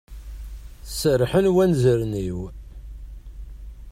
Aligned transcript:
Serrḥen 0.99 1.47
wanzaren-iw. 1.53 2.39